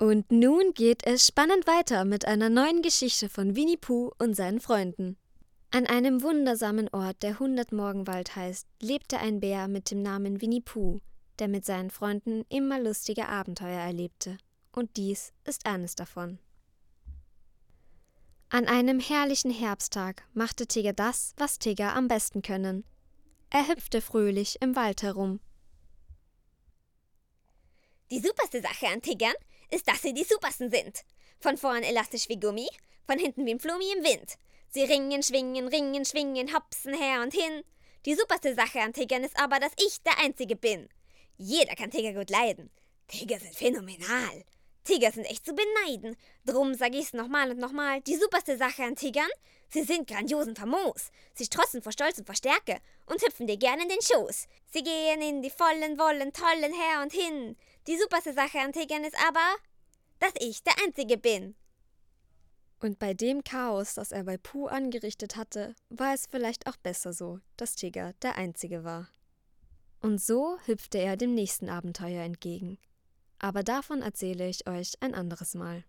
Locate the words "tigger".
20.66-20.94, 21.58-21.94, 67.74-68.14